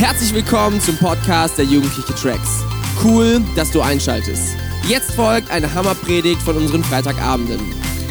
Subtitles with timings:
[0.00, 2.64] Herzlich willkommen zum Podcast der Jugendliche Tracks.
[3.04, 4.56] Cool, dass du einschaltest.
[4.88, 7.60] Jetzt folgt eine Hammerpredigt von unseren Freitagabenden.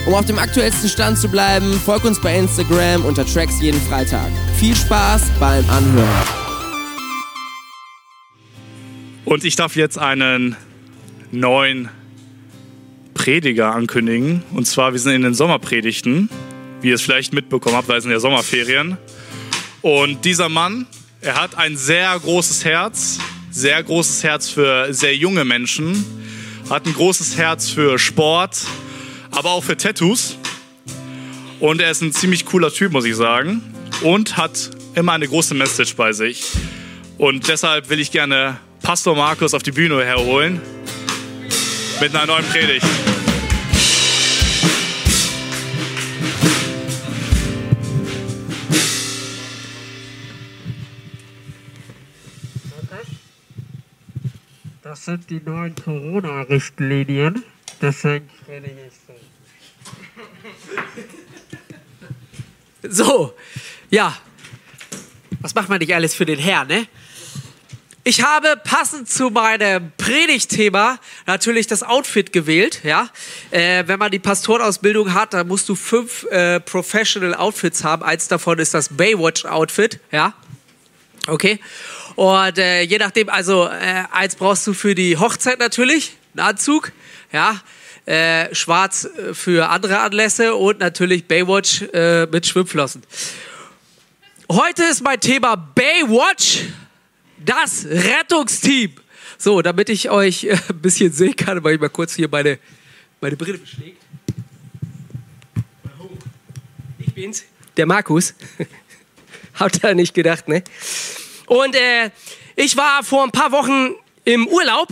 [0.05, 4.27] Um auf dem aktuellsten Stand zu bleiben, folg uns bei Instagram unter Tracks jeden Freitag.
[4.59, 6.27] Viel Spaß beim Anhören.
[9.25, 10.55] Und ich darf jetzt einen
[11.31, 11.89] neuen
[13.15, 14.43] Prediger ankündigen.
[14.53, 16.29] Und zwar, wir sind in den Sommerpredigten,
[16.81, 18.99] wie ihr es vielleicht mitbekommen habt, weil es sind ja Sommerferien.
[19.81, 20.85] Und dieser Mann,
[21.21, 23.19] er hat ein sehr großes Herz,
[23.51, 26.05] sehr großes Herz für sehr junge Menschen,
[26.69, 28.57] hat ein großes Herz für Sport,
[29.31, 30.37] aber auch für Tattoos.
[31.59, 33.61] Und er ist ein ziemlich cooler Typ, muss ich sagen.
[34.01, 36.45] Und hat immer eine große Message bei sich.
[37.17, 40.61] Und deshalb will ich gerne Pastor Markus auf die Bühne herholen
[41.99, 42.85] mit einer neuen Predigt.
[54.89, 57.43] Das sind die neuen Corona-Richtlinien.
[57.79, 58.93] Deswegen predige ich
[62.81, 62.95] so.
[63.03, 63.35] So,
[63.91, 64.17] ja.
[65.41, 66.87] Was macht man nicht alles für den Herrn, ne?
[68.03, 72.81] Ich habe passend zu meinem Predigtthema natürlich das Outfit gewählt.
[72.83, 73.11] Ja,
[73.51, 78.01] äh, wenn man die Pastorenausbildung hat, dann musst du fünf äh, Professional Outfits haben.
[78.01, 79.99] Eins davon ist das Baywatch Outfit.
[80.11, 80.33] Ja,
[81.27, 81.59] okay.
[82.19, 86.91] Und äh, je nachdem, also äh, eins brauchst du für die Hochzeit natürlich, einen Anzug.
[87.31, 87.61] Ja,
[88.05, 93.03] äh, schwarz äh, für andere Anlässe und natürlich Baywatch äh, mit Schwimmflossen.
[94.51, 96.65] Heute ist mein Thema Baywatch
[97.37, 98.95] das Rettungsteam.
[99.37, 102.59] So, damit ich euch äh, ein bisschen sehen kann, weil ich mal kurz hier meine,
[103.21, 104.01] meine Brille beschlägt.
[106.97, 107.45] Ich bin's,
[107.77, 108.33] der Markus.
[109.53, 110.65] Habt ihr nicht gedacht, ne?
[111.49, 112.11] Und äh,
[112.55, 114.87] ich war vor ein paar Wochen im Urlaub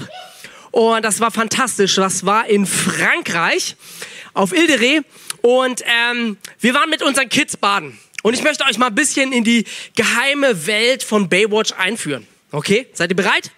[0.71, 1.95] und das war fantastisch.
[1.95, 3.75] Das war in Frankreich
[4.33, 5.03] auf Ilderé
[5.43, 7.99] und ähm, wir waren mit unseren Kids baden.
[8.23, 9.65] Und ich möchte euch mal ein bisschen in die
[9.95, 12.27] geheime Welt von Baywatch einführen.
[12.51, 13.51] Okay, seid ihr bereit?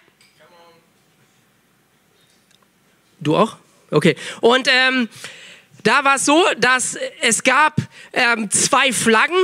[3.18, 3.56] Du auch?
[3.90, 4.14] Okay.
[4.42, 5.08] Und ähm,
[5.84, 7.76] da war es so, dass es gab
[8.12, 9.38] ähm, zwei Flaggen.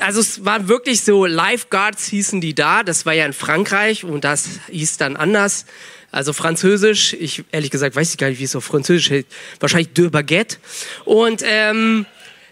[0.00, 2.82] Also es waren wirklich so Lifeguards hießen die da.
[2.82, 5.66] Das war ja in Frankreich und das hieß dann anders.
[6.10, 7.12] Also Französisch.
[7.14, 9.26] Ich ehrlich gesagt weiß ich gar nicht, wie es auf Französisch heißt.
[9.60, 10.56] Wahrscheinlich de Baguette.
[11.04, 12.06] Und ähm,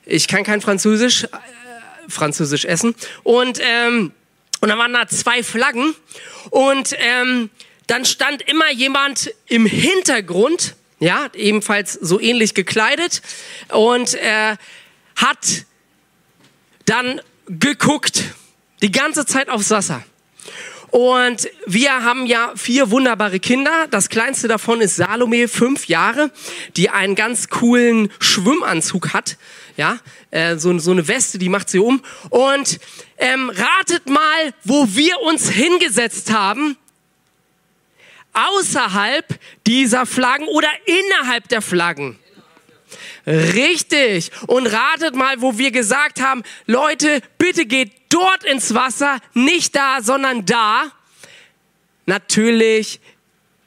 [0.05, 1.29] ich kann kein Französisch, äh,
[2.09, 2.95] Französisch essen.
[3.23, 4.13] Und ähm,
[4.63, 5.93] und dann waren da zwei Flaggen
[6.51, 7.51] und ähm,
[7.89, 13.23] dann stand immer jemand im Hintergrund, ja, ebenfalls so ähnlich gekleidet
[13.71, 14.57] und äh,
[15.17, 15.65] hat
[16.85, 18.25] dann geguckt,
[18.83, 20.03] die ganze Zeit aufs Wasser.
[20.93, 23.87] Und wir haben ja vier wunderbare Kinder.
[23.91, 26.31] Das kleinste davon ist Salome, fünf Jahre,
[26.77, 29.39] die einen ganz coolen Schwimmanzug hat.
[29.79, 29.99] Ja,
[30.31, 32.03] äh, so, so eine Weste, die macht sie um.
[32.29, 32.79] Und
[33.17, 36.77] ähm, ratet mal, wo wir uns hingesetzt haben.
[38.35, 39.27] Außerhalb
[39.67, 42.19] dieser Flaggen oder innerhalb der Flaggen.
[43.27, 44.31] Richtig.
[44.47, 50.03] Und ratet mal, wo wir gesagt haben, Leute, bitte geht dort ins Wasser, nicht da,
[50.03, 50.91] sondern da.
[52.07, 53.01] Natürlich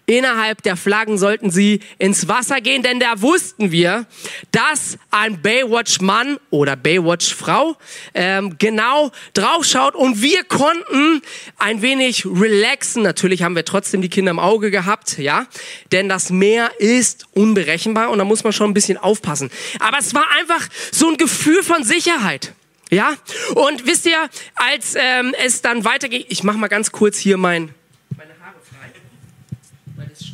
[0.07, 4.05] Innerhalb der Flaggen sollten sie ins Wasser gehen, denn da wussten wir,
[4.51, 7.75] dass ein Baywatch-Mann oder Baywatch-Frau
[8.13, 11.21] ähm, genau draufschaut und wir konnten
[11.57, 13.01] ein wenig relaxen.
[13.01, 15.47] Natürlich haben wir trotzdem die Kinder im Auge gehabt, ja,
[15.91, 19.49] denn das Meer ist unberechenbar und da muss man schon ein bisschen aufpassen.
[19.79, 22.53] Aber es war einfach so ein Gefühl von Sicherheit.
[22.91, 23.15] Ja,
[23.55, 27.73] und wisst ihr, als ähm, es dann weitergeht, ich mache mal ganz kurz hier mein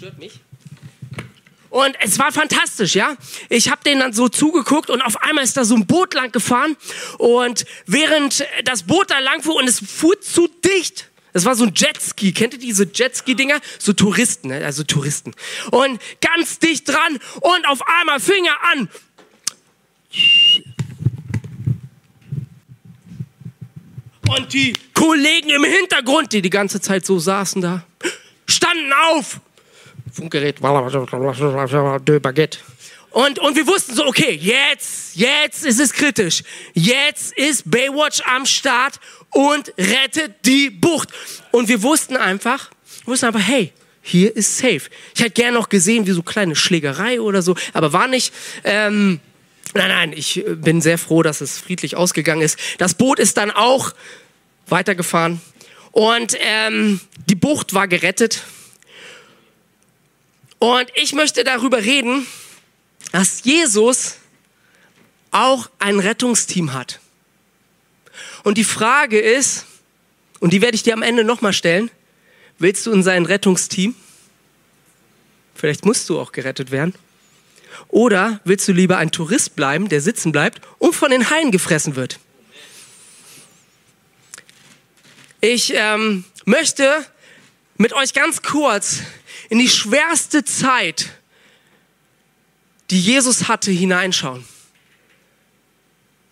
[0.02, 0.40] stört mich.
[1.70, 3.16] Und es war fantastisch, ja.
[3.50, 6.32] Ich habe denen dann so zugeguckt und auf einmal ist da so ein Boot lang
[6.32, 6.76] gefahren
[7.20, 11.66] und während das Boot da lang fuhr und es fuhr zu dicht, das war so
[11.66, 12.34] ein Jetski.
[12.34, 13.60] Kennt ihr diese Jetski-Dinger?
[13.78, 14.66] So Touristen, ne?
[14.66, 15.36] also Touristen.
[15.70, 18.90] Und ganz dicht dran und auf einmal fing er an.
[24.30, 27.86] Und die Kollegen im Hintergrund, die die ganze Zeit so saßen da,
[28.48, 29.40] standen auf
[30.12, 32.60] Funkgerät, de Baguette.
[33.12, 36.44] Und, und wir wussten so, okay, jetzt, jetzt ist es kritisch.
[36.74, 39.00] Jetzt ist Baywatch am Start
[39.32, 41.10] und rettet die Bucht.
[41.52, 42.72] Und wir wussten einfach,
[43.06, 44.84] wussten einfach, hey, hier ist safe.
[45.14, 48.34] Ich hätte gerne noch gesehen, wie so kleine Schlägerei oder so, aber war nicht.
[48.64, 49.20] Ähm,
[49.74, 52.58] nein, nein, ich bin sehr froh, dass es friedlich ausgegangen ist.
[52.78, 53.94] Das Boot ist dann auch
[54.68, 55.42] weitergefahren
[55.92, 58.44] Und ähm, die Bucht war gerettet.
[60.62, 62.28] Und ich möchte darüber reden,
[63.12, 64.18] dass Jesus
[65.32, 67.00] auch ein Rettungsteam hat.
[68.44, 69.66] Und die Frage ist,
[70.40, 71.90] und die werde ich dir am Ende nochmal stellen,
[72.60, 73.96] willst du in sein Rettungsteam?
[75.56, 76.94] Vielleicht musst du auch gerettet werden.
[77.88, 81.96] Oder willst du lieber ein Tourist bleiben, der sitzen bleibt und von den Haien gefressen
[81.96, 82.20] wird?
[85.40, 87.04] Ich ähm, möchte
[87.78, 89.00] mit euch ganz kurz
[89.52, 91.12] in die schwerste Zeit,
[92.90, 94.46] die Jesus hatte, hineinschauen.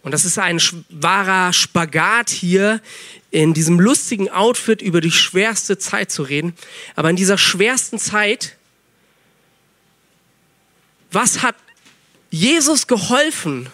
[0.03, 2.81] Und das ist ein wahrer Spagat hier,
[3.29, 6.55] in diesem lustigen Outfit über die schwerste Zeit zu reden.
[6.95, 8.55] Aber in dieser schwersten Zeit,
[11.11, 11.57] was hat
[12.31, 13.69] Jesus geholfen,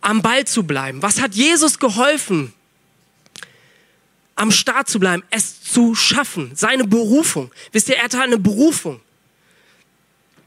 [0.00, 1.02] am Ball zu bleiben?
[1.02, 2.54] Was hat Jesus geholfen,
[4.36, 7.52] am Start zu bleiben, es zu schaffen, seine Berufung?
[7.72, 9.00] Wisst ihr, er hatte eine Berufung.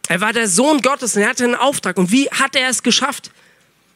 [0.08, 1.98] Er war der Sohn Gottes und er hatte einen Auftrag.
[1.98, 3.32] Und wie hat er es geschafft?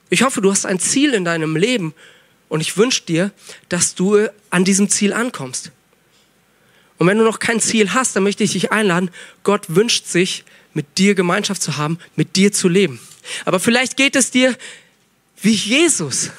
[0.10, 1.94] Ich hoffe, du hast ein Ziel in deinem Leben
[2.50, 3.32] und ich wünsche dir,
[3.70, 5.72] dass du an diesem Ziel ankommst.
[6.98, 9.10] Und wenn du noch kein Ziel hast, dann möchte ich dich einladen.
[9.44, 10.44] Gott wünscht sich,
[10.74, 13.00] mit dir Gemeinschaft zu haben, mit dir zu leben.
[13.46, 14.56] Aber vielleicht geht es dir
[15.42, 16.30] wie Jesus.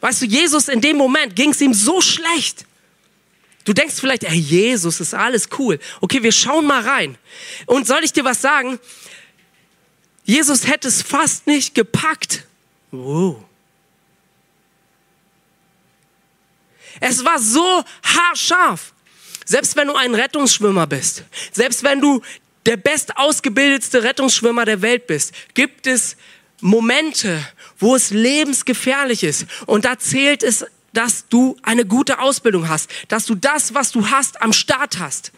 [0.00, 2.66] Weißt du, Jesus in dem Moment ging es ihm so schlecht.
[3.64, 5.78] Du denkst vielleicht, ey, Jesus ist alles cool.
[6.00, 7.16] Okay, wir schauen mal rein.
[7.66, 8.78] Und soll ich dir was sagen?
[10.24, 12.44] Jesus hätte es fast nicht gepackt.
[12.90, 13.44] Wow.
[17.00, 18.92] Es war so haarscharf.
[19.44, 22.22] Selbst wenn du ein Rettungsschwimmer bist, selbst wenn du
[22.64, 26.16] der bestausgebildetste Rettungsschwimmer der Welt bist, gibt es
[26.60, 27.44] Momente,
[27.78, 29.46] wo es lebensgefährlich ist.
[29.66, 34.10] Und da zählt es, dass du eine gute Ausbildung hast, dass du das, was du
[34.10, 35.32] hast, am Start hast.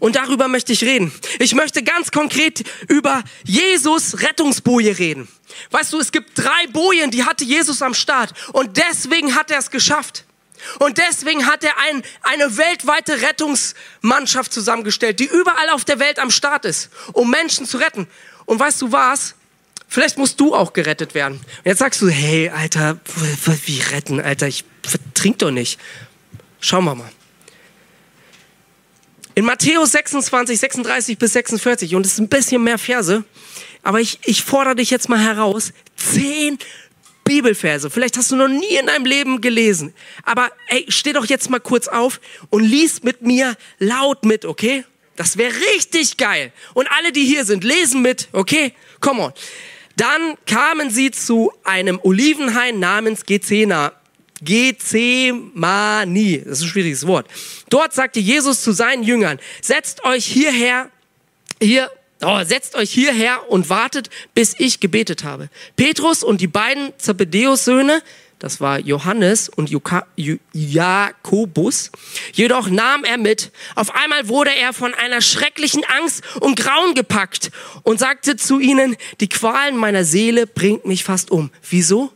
[0.00, 1.12] Und darüber möchte ich reden.
[1.38, 5.28] Ich möchte ganz konkret über Jesus Rettungsboje reden.
[5.70, 8.32] Weißt du, es gibt drei Bojen, die hatte Jesus am Start.
[8.52, 10.24] Und deswegen hat er es geschafft.
[10.80, 16.30] Und deswegen hat er ein, eine weltweite Rettungsmannschaft zusammengestellt, die überall auf der Welt am
[16.30, 18.08] Start ist, um Menschen zu retten.
[18.44, 19.34] Und weißt du was?
[19.88, 21.38] Vielleicht musst du auch gerettet werden.
[21.38, 23.00] Und jetzt sagst du, hey, Alter,
[23.64, 24.64] wie retten, Alter, ich
[25.14, 25.80] trink doch nicht.
[26.60, 27.10] Schauen wir mal.
[29.34, 33.24] In Matthäus 26, 36 bis 46, und es ist ein bisschen mehr Verse,
[33.82, 36.58] aber ich, ich fordere dich jetzt mal heraus, zehn
[37.24, 37.88] Bibelverse.
[37.88, 39.94] Vielleicht hast du noch nie in deinem Leben gelesen.
[40.24, 42.20] Aber ey, steh doch jetzt mal kurz auf
[42.50, 44.84] und lies mit mir laut mit, okay?
[45.14, 46.52] Das wäre richtig geil.
[46.74, 48.72] Und alle, die hier sind, lesen mit, okay?
[49.00, 49.32] Come on.
[49.98, 53.92] Dann kamen sie zu einem Olivenhain namens Gezena.
[54.40, 57.26] Gethsemani, das ist ein schwieriges Wort.
[57.68, 60.90] Dort sagte Jesus zu seinen Jüngern, setzt euch hierher,
[61.60, 61.90] hier,
[62.22, 65.48] oh, setzt euch hierher und wartet, bis ich gebetet habe.
[65.74, 68.00] Petrus und die beiden Zebedeus-Söhne,
[68.38, 69.68] das war Johannes und
[70.52, 71.90] Jakobus.
[72.32, 73.50] Jedoch nahm er mit.
[73.74, 77.50] Auf einmal wurde er von einer schrecklichen Angst und Grauen gepackt
[77.82, 81.50] und sagte zu ihnen, die Qualen meiner Seele bringt mich fast um.
[81.68, 82.12] Wieso?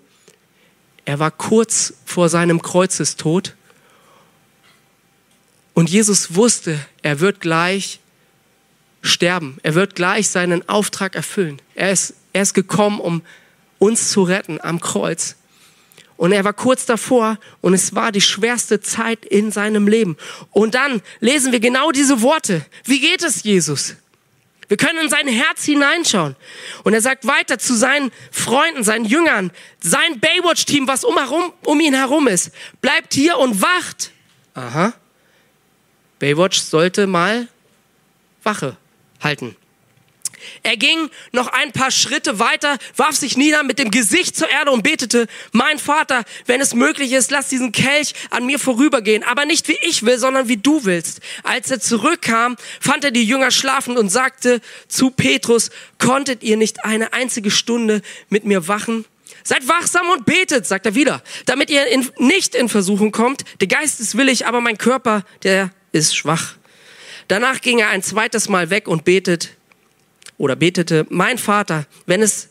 [1.05, 3.57] Er war kurz vor seinem Kreuzestod
[5.75, 7.99] und Jesus wusste, er wird gleich
[9.01, 9.59] sterben.
[9.63, 11.61] Er wird gleich seinen Auftrag erfüllen.
[11.75, 13.23] Er ist, er ist gekommen, um
[13.79, 15.37] uns zu retten am Kreuz.
[16.23, 20.17] Und er war kurz davor und es war die schwerste Zeit in seinem Leben.
[20.53, 22.65] Und dann lesen wir genau diese Worte.
[22.85, 23.97] Wie geht es Jesus?
[24.69, 26.37] Wir können in sein Herz hineinschauen.
[26.85, 29.51] Und er sagt weiter zu seinen Freunden, seinen Jüngern,
[29.81, 32.53] sein Baywatch-Team, was um, herum, um ihn herum ist.
[32.81, 34.13] Bleibt hier und wacht.
[34.55, 34.93] Aha.
[36.21, 37.49] Baywatch sollte mal
[38.45, 38.77] Wache
[39.21, 39.57] halten.
[40.63, 44.71] Er ging noch ein paar Schritte weiter, warf sich nieder mit dem Gesicht zur Erde
[44.71, 49.45] und betete, mein Vater, wenn es möglich ist, lass diesen Kelch an mir vorübergehen, aber
[49.45, 51.21] nicht wie ich will, sondern wie du willst.
[51.43, 56.85] Als er zurückkam, fand er die Jünger schlafend und sagte zu Petrus, konntet ihr nicht
[56.85, 59.05] eine einzige Stunde mit mir wachen?
[59.45, 63.43] Seid wachsam und betet, sagt er wieder, damit ihr in, nicht in Versuchung kommt.
[63.61, 66.55] Der Geist ist willig, aber mein Körper, der ist schwach.
[67.29, 69.51] Danach ging er ein zweites Mal weg und betet,
[70.39, 72.49] oder betete, mein Vater, wenn es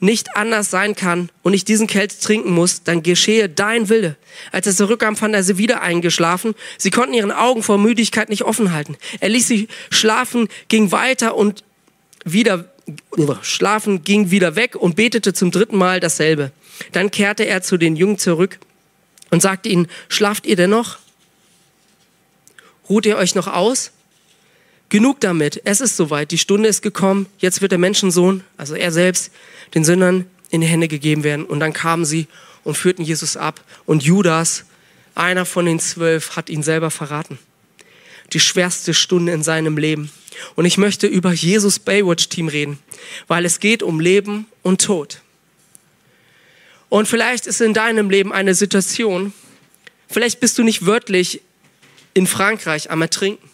[0.00, 4.16] nicht anders sein kann und ich diesen Kelch trinken muss, dann geschehe dein Wille.
[4.52, 6.54] Als er zurückkam, fand er sie wieder eingeschlafen.
[6.76, 8.96] Sie konnten ihren Augen vor Müdigkeit nicht offen halten.
[9.20, 11.64] Er ließ sie schlafen, ging weiter und
[12.24, 12.70] wieder,
[13.42, 16.52] schlafen, ging wieder weg und betete zum dritten Mal dasselbe.
[16.92, 18.58] Dann kehrte er zu den Jungen zurück
[19.30, 20.98] und sagt ihnen, schlaft ihr denn noch?
[22.88, 23.92] Ruht ihr euch noch aus?
[24.94, 28.92] Genug damit, es ist soweit, die Stunde ist gekommen, jetzt wird der Menschensohn, also er
[28.92, 29.32] selbst,
[29.74, 31.46] den Sündern in die Hände gegeben werden.
[31.46, 32.28] Und dann kamen sie
[32.62, 33.60] und führten Jesus ab.
[33.86, 34.66] Und Judas,
[35.16, 37.40] einer von den zwölf, hat ihn selber verraten.
[38.34, 40.12] Die schwerste Stunde in seinem Leben.
[40.54, 42.78] Und ich möchte über Jesus Baywatch Team reden,
[43.26, 45.22] weil es geht um Leben und Tod.
[46.88, 49.32] Und vielleicht ist in deinem Leben eine Situation,
[50.08, 51.40] vielleicht bist du nicht wörtlich
[52.12, 53.50] in Frankreich am Ertrinken.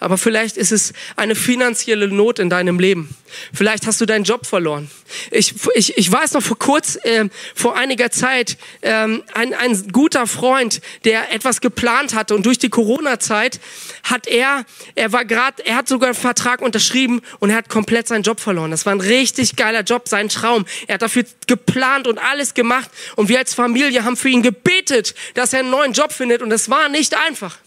[0.00, 3.14] Aber vielleicht ist es eine finanzielle Not in deinem Leben.
[3.52, 4.90] Vielleicht hast du deinen Job verloren.
[5.30, 10.26] Ich, ich, ich weiß noch vor kurz, äh, vor einiger Zeit, ähm, ein, ein guter
[10.26, 13.60] Freund, der etwas geplant hatte und durch die Corona-Zeit
[14.02, 14.64] hat er,
[14.94, 18.40] er war gerade, er hat sogar einen Vertrag unterschrieben und er hat komplett seinen Job
[18.40, 18.70] verloren.
[18.70, 20.66] Das war ein richtig geiler Job, sein Traum.
[20.86, 25.14] Er hat dafür geplant und alles gemacht und wir als Familie haben für ihn gebetet,
[25.34, 27.58] dass er einen neuen Job findet und es war nicht einfach.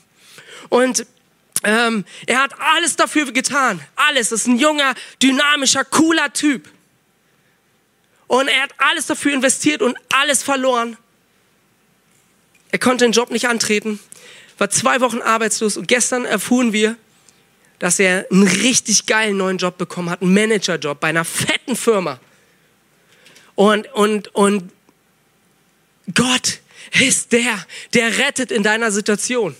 [0.69, 1.05] Und
[1.63, 3.79] ähm, er hat alles dafür getan.
[3.95, 4.29] Alles.
[4.29, 6.69] Das ist ein junger, dynamischer, cooler Typ.
[8.27, 10.97] Und er hat alles dafür investiert und alles verloren.
[12.71, 13.99] Er konnte den Job nicht antreten,
[14.57, 16.95] war zwei Wochen arbeitslos und gestern erfuhren wir,
[17.79, 22.19] dass er einen richtig geilen neuen Job bekommen hat, einen Managerjob bei einer fetten Firma.
[23.55, 24.71] Und, und, und
[26.13, 26.59] Gott
[26.99, 29.55] ist der, der rettet in deiner Situation.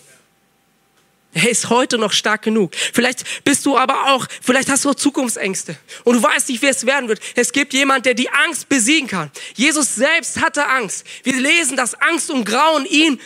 [1.34, 2.76] Er ist heute noch stark genug.
[2.76, 6.68] Vielleicht bist du aber auch, vielleicht hast du auch Zukunftsängste und du weißt nicht, wie
[6.68, 7.22] es werden wird.
[7.36, 9.32] Es gibt jemand, der die Angst besiegen kann.
[9.56, 11.06] Jesus selbst hatte Angst.
[11.24, 13.20] Wir lesen, dass Angst und Grauen ihn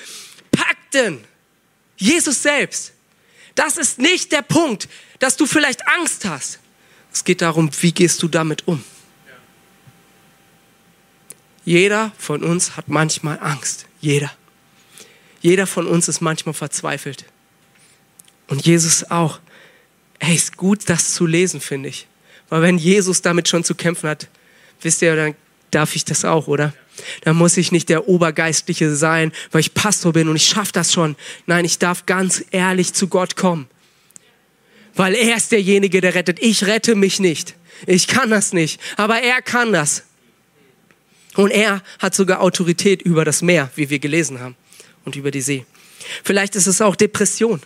[0.51, 1.23] packten.
[1.97, 2.93] Jesus selbst.
[3.55, 4.87] Das ist nicht der Punkt,
[5.19, 6.59] dass du vielleicht Angst hast.
[7.11, 8.83] Es geht darum, wie gehst du damit um.
[11.63, 13.87] Jeder von uns hat manchmal Angst.
[13.99, 14.31] Jeder.
[15.41, 17.25] Jeder von uns ist manchmal verzweifelt.
[18.47, 19.39] Und Jesus auch.
[20.19, 22.07] Ey, ist gut, das zu lesen, finde ich.
[22.49, 24.27] Weil wenn Jesus damit schon zu kämpfen hat,
[24.81, 25.35] wisst ihr, dann
[25.71, 26.73] darf ich das auch, oder?
[27.21, 30.93] Dann muss ich nicht der Obergeistliche sein, weil ich Pastor bin und ich schaffe das
[30.93, 31.15] schon.
[31.45, 33.67] Nein, ich darf ganz ehrlich zu Gott kommen.
[34.95, 36.39] Weil er ist derjenige, der rettet.
[36.41, 37.55] Ich rette mich nicht.
[37.85, 38.79] Ich kann das nicht.
[38.95, 40.03] Aber er kann das.
[41.35, 44.55] Und er hat sogar Autorität über das Meer, wie wir gelesen haben,
[45.03, 45.65] und über die See.
[46.23, 47.61] Vielleicht ist es auch Depression.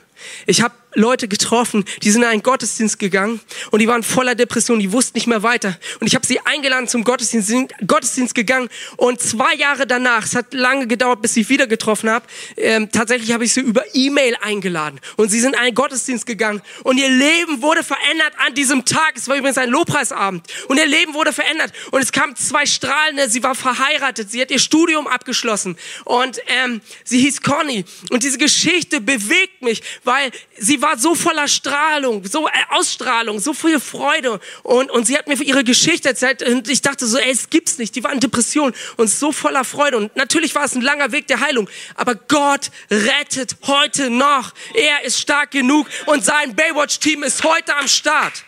[0.46, 4.80] Ich habe Leute getroffen, die sind in einen Gottesdienst gegangen und die waren voller Depression,
[4.80, 5.78] die wussten nicht mehr weiter.
[6.00, 10.36] Und ich habe sie eingeladen zum Gottesdienst, sind Gottesdienst gegangen und zwei Jahre danach, es
[10.36, 12.26] hat lange gedauert, bis ich wieder getroffen habe,
[12.58, 16.62] ähm, tatsächlich habe ich sie über E-Mail eingeladen und sie sind in einen Gottesdienst gegangen.
[16.84, 19.14] Und ihr Leben wurde verändert an diesem Tag.
[19.16, 20.46] Es war übrigens ein Lobpreisabend.
[20.68, 21.72] Und ihr Leben wurde verändert.
[21.92, 25.78] Und es kamen zwei Strahlende, sie war verheiratet, sie hat ihr Studium abgeschlossen.
[26.06, 27.86] Und ähm, sie hieß Conny.
[28.10, 33.54] Und diese Geschichte bewegt mich, weil sie war so voller Strahlung, so äh, Ausstrahlung, so
[33.54, 34.40] viel Freude.
[34.64, 37.78] Und, und sie hat mir ihre Geschichte erzählt und ich dachte so, ey, es gibt's
[37.78, 37.96] nicht.
[37.96, 39.98] Die war in Depression und so voller Freude.
[39.98, 41.70] Und natürlich war es ein langer Weg der Heilung.
[41.94, 44.56] Aber Gott rettet heute noch.
[44.74, 48.46] Er ist stark genug und sein Baywatch-Team ist heute am Start.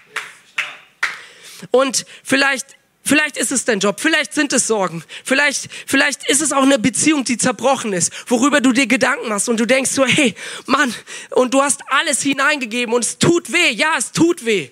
[1.70, 2.66] Und vielleicht
[3.04, 6.78] Vielleicht ist es dein Job, vielleicht sind es Sorgen, vielleicht, vielleicht ist es auch eine
[6.78, 10.36] Beziehung, die zerbrochen ist, worüber du dir Gedanken machst und du denkst so, hey,
[10.68, 10.94] Mann,
[11.32, 14.70] und du hast alles hineingegeben und es tut weh, ja, es tut weh.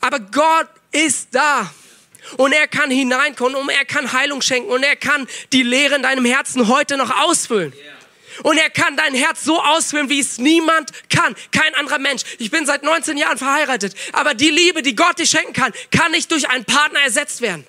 [0.00, 1.72] Aber Gott ist da
[2.36, 6.02] und er kann hineinkommen und er kann Heilung schenken und er kann die Leere in
[6.02, 7.72] deinem Herzen heute noch ausfüllen.
[7.72, 7.95] Yeah.
[8.42, 11.34] Und er kann dein Herz so ausfüllen, wie es niemand kann.
[11.52, 12.22] Kein anderer Mensch.
[12.38, 13.94] Ich bin seit 19 Jahren verheiratet.
[14.12, 17.66] Aber die Liebe, die Gott dir schenken kann, kann nicht durch einen Partner ersetzt werden.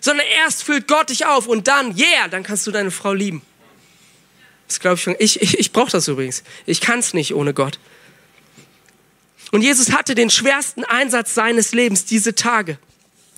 [0.00, 3.42] Sondern erst füllt Gott dich auf und dann, yeah, dann kannst du deine Frau lieben.
[4.68, 5.16] Das glaube ich schon.
[5.18, 6.42] Ich, ich, ich brauche das übrigens.
[6.66, 7.78] Ich kann es nicht ohne Gott.
[9.52, 12.78] Und Jesus hatte den schwersten Einsatz seines Lebens diese Tage.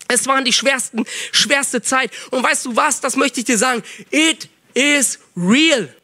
[0.09, 2.11] Es waren die schwersten, schwerste Zeit.
[2.31, 3.01] Und weißt du was?
[3.01, 3.83] Das möchte ich dir sagen.
[4.11, 5.95] It is real.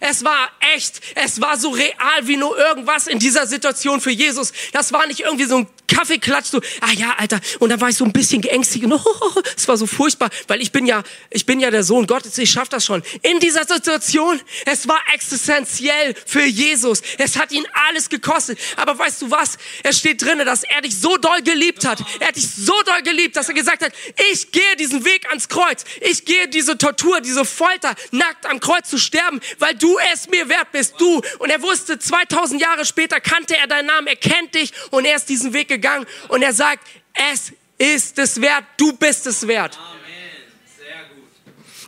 [0.00, 1.00] Es war echt.
[1.14, 4.52] Es war so real wie nur irgendwas in dieser Situation für Jesus.
[4.72, 7.38] Das war nicht irgendwie so ein Kaffeeklatsch, so, ah ja, Alter.
[7.58, 8.84] Und dann war ich so ein bisschen geängstigt.
[8.84, 12.06] Und, oh, es war so furchtbar, weil ich bin ja, ich bin ja der Sohn
[12.06, 13.02] Gottes, ich schaff das schon.
[13.20, 17.02] In dieser Situation, es war existenziell für Jesus.
[17.18, 18.58] Es hat ihn alles gekostet.
[18.76, 19.58] Aber weißt du was?
[19.82, 22.00] Es steht drinnen, dass er dich so doll geliebt hat.
[22.20, 23.92] Er hat dich so doll geliebt, dass er gesagt hat,
[24.32, 25.84] ich gehe diesen Weg ans Kreuz.
[26.00, 30.48] Ich gehe diese Tortur, diese Folter, nackt am Kreuz zu sterben, weil du es mir
[30.48, 30.94] wert bist.
[30.98, 31.20] Du.
[31.38, 35.16] Und er wusste, 2000 Jahre später kannte er deinen Namen, er kennt dich und er
[35.16, 36.86] ist diesen Weg gegangen gegangen und er sagt,
[37.32, 39.78] es ist es wert, du bist es wert.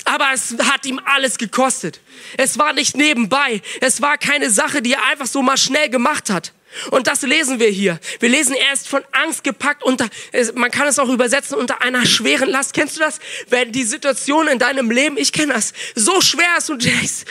[0.04, 2.00] Aber es hat ihm alles gekostet.
[2.36, 3.62] Es war nicht nebenbei.
[3.80, 6.52] Es war keine Sache, die er einfach so mal schnell gemacht hat.
[6.90, 7.98] Und das lesen wir hier.
[8.20, 10.08] Wir lesen, er ist von Angst gepackt unter,
[10.54, 12.74] man kann es auch übersetzen, unter einer schweren Last.
[12.74, 13.20] Kennst du das?
[13.48, 17.24] Wenn die Situation in deinem Leben, ich kenne das, so schwer ist und du denkst,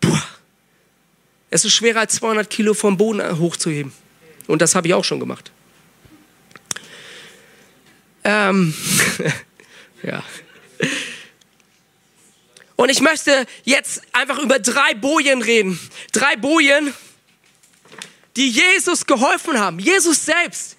[0.00, 0.22] boah,
[1.50, 3.92] es ist schwerer als 200 Kilo vom Boden hochzuheben.
[4.48, 5.52] Und das habe ich auch schon gemacht.
[8.24, 8.74] Ähm,
[10.02, 10.22] ja.
[12.76, 15.80] Und ich möchte jetzt einfach über drei Bojen reden.
[16.12, 16.94] Drei Bojen,
[18.36, 19.78] die Jesus geholfen haben.
[19.78, 20.76] Jesus selbst.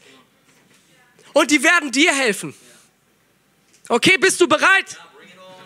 [1.33, 2.53] Und die werden dir helfen.
[3.89, 4.97] Okay, bist du bereit?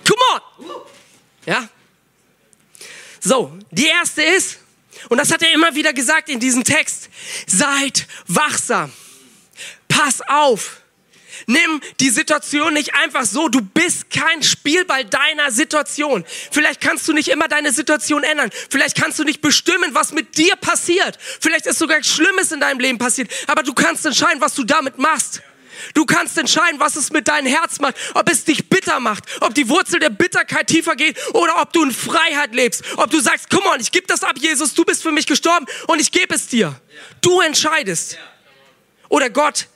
[0.07, 0.21] Come
[0.57, 0.81] on.
[1.45, 1.69] Ja.
[3.19, 4.59] So, die erste ist,
[5.09, 7.09] und das hat er immer wieder gesagt in diesem Text,
[7.47, 8.91] seid wachsam.
[9.87, 10.82] Pass auf.
[11.47, 13.49] Nimm die Situation nicht einfach so.
[13.49, 16.23] Du bist kein Spielball deiner Situation.
[16.51, 18.49] Vielleicht kannst du nicht immer deine Situation ändern.
[18.69, 21.17] Vielleicht kannst du nicht bestimmen, was mit dir passiert.
[21.39, 23.31] Vielleicht ist sogar Schlimmes in deinem Leben passiert.
[23.47, 25.41] Aber du kannst entscheiden, was du damit machst.
[25.93, 29.53] Du kannst entscheiden, was es mit deinem Herz macht, ob es dich bitter macht, ob
[29.53, 33.49] die Wurzel der Bitterkeit tiefer geht oder ob du in Freiheit lebst, ob du sagst,
[33.49, 36.33] komm on, ich gebe das ab, Jesus, du bist für mich gestorben und ich gebe
[36.35, 36.79] es dir.
[37.21, 38.17] Du entscheidest.
[39.09, 39.67] Oder Gott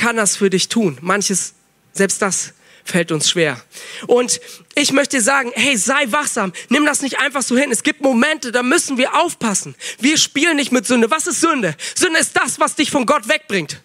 [0.00, 0.96] kann das für dich tun.
[1.02, 1.52] Manches,
[1.92, 2.54] selbst das
[2.84, 3.62] fällt uns schwer.
[4.06, 4.40] Und
[4.74, 6.54] ich möchte sagen, hey, sei wachsam.
[6.70, 7.70] Nimm das nicht einfach so hin.
[7.70, 9.74] Es gibt Momente, da müssen wir aufpassen.
[9.98, 11.10] Wir spielen nicht mit Sünde.
[11.10, 11.76] Was ist Sünde?
[11.94, 13.82] Sünde ist das, was dich von Gott wegbringt.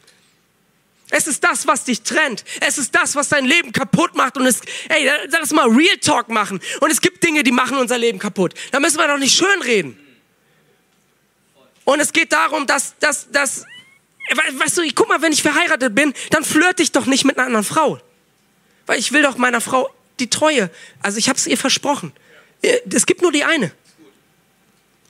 [1.10, 2.46] Es ist das, was dich trennt.
[2.62, 4.38] Es ist das, was dein Leben kaputt macht.
[4.38, 6.62] Und es, ey, lass mal Real Talk machen.
[6.80, 8.54] Und es gibt Dinge, die machen unser Leben kaputt.
[8.72, 10.00] Da müssen wir doch nicht schön reden.
[11.84, 13.66] Und es geht darum, dass, dass, dass
[14.58, 17.38] Weißt du, ich, guck mal, wenn ich verheiratet bin, dann flirte ich doch nicht mit
[17.38, 18.00] einer anderen Frau.
[18.86, 19.90] Weil ich will doch meiner Frau
[20.20, 20.70] die Treue.
[21.02, 22.12] Also ich habe es ihr versprochen.
[22.62, 23.72] Äh, es gibt nur die eine.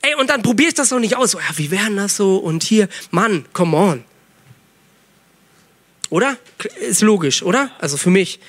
[0.01, 1.31] Ey, und dann probiere ich das doch nicht aus.
[1.31, 2.37] So, ja, wie wären das so?
[2.37, 4.03] Und hier, Mann, come on.
[6.09, 6.37] Oder?
[6.79, 7.71] Ist logisch, oder?
[7.79, 8.39] Also für mich.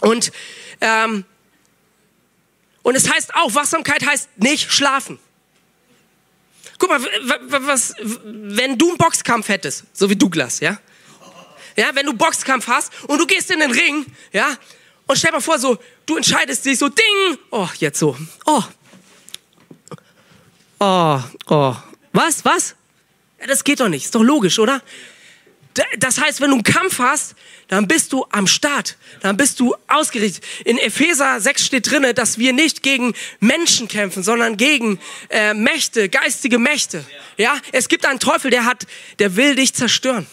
[0.00, 0.32] Und,
[0.80, 1.24] ähm,
[2.82, 5.18] und es heißt auch, Wachsamkeit heißt nicht schlafen.
[6.78, 7.00] Guck mal,
[7.48, 10.78] was, wenn du einen Boxkampf hättest, so wie Douglas, ja?
[11.76, 14.56] Ja, wenn du Boxkampf hast und du gehst in den Ring, ja?
[15.06, 18.62] Und stell dir mal vor, so, du entscheidest dich so, ding, oh, jetzt so, oh.
[20.80, 21.76] Oh, oh.
[22.12, 22.74] Was, was?
[23.40, 24.82] Ja, das geht doch nicht, ist doch logisch, oder?
[25.98, 27.34] Das heißt, wenn du einen Kampf hast,
[27.68, 30.44] dann bist du am Start, dann bist du ausgerichtet.
[30.64, 35.00] In Epheser 6 steht drinne, dass wir nicht gegen Menschen kämpfen, sondern gegen
[35.30, 37.04] äh, Mächte, geistige Mächte.
[37.36, 38.86] Ja, es gibt einen Teufel, der hat,
[39.18, 40.26] der will dich zerstören.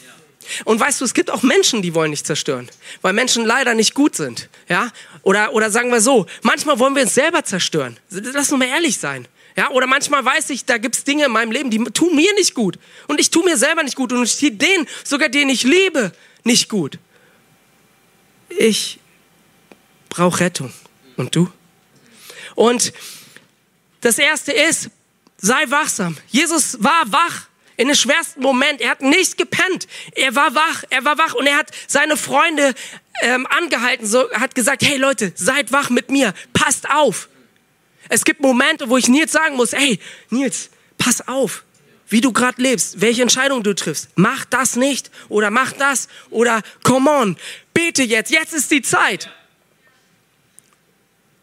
[0.65, 2.69] Und weißt du, es gibt auch Menschen, die wollen dich zerstören,
[3.01, 4.49] weil Menschen leider nicht gut sind.
[4.69, 4.91] Ja,
[5.21, 7.97] oder oder sagen wir so, manchmal wollen wir uns selber zerstören.
[8.09, 9.27] Lass uns mal ehrlich sein.
[9.55, 12.55] Ja, oder manchmal weiß ich, da gibt's Dinge in meinem Leben, die tun mir nicht
[12.55, 12.79] gut.
[13.07, 14.11] Und ich tue mir selber nicht gut.
[14.11, 16.11] Und ich tue den, sogar den ich liebe,
[16.43, 16.97] nicht gut.
[18.57, 18.99] Ich
[20.09, 20.73] brauche Rettung.
[21.15, 21.51] Und du?
[22.55, 22.93] Und
[24.01, 24.89] das erste ist,
[25.37, 26.17] sei wachsam.
[26.29, 28.81] Jesus war wach in den schwersten Moment.
[28.81, 29.87] Er hat nicht gepennt.
[30.15, 30.83] Er war wach.
[30.89, 32.73] Er war wach und er hat seine Freunde
[33.21, 34.05] ähm, angehalten.
[34.05, 36.33] So hat gesagt: Hey Leute, seid wach mit mir.
[36.53, 37.29] Passt auf.
[38.09, 41.63] Es gibt Momente, wo ich Nils sagen muss, hey, Nils, pass auf,
[42.09, 44.09] wie du gerade lebst, welche Entscheidung du triffst.
[44.15, 47.37] Mach das nicht oder mach das oder come on,
[47.73, 49.29] bete jetzt, jetzt ist die Zeit.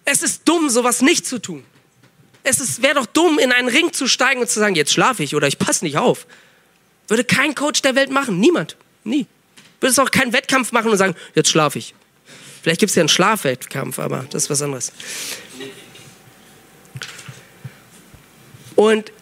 [0.05, 1.65] Es ist dumm, sowas nicht zu tun.
[2.43, 5.35] Es wäre doch dumm, in einen Ring zu steigen und zu sagen, jetzt schlafe ich
[5.35, 6.27] oder ich passe nicht auf.
[7.07, 9.27] Würde kein Coach der Welt machen, niemand, nie.
[9.81, 11.95] Würde es auch keinen Wettkampf machen und sagen, jetzt schlafe ich.
[12.63, 14.93] Vielleicht gibt es ja einen Schlafwettkampf, aber das ist was anderes.
[18.77, 19.13] Und